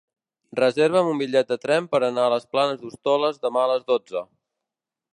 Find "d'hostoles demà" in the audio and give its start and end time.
2.87-3.67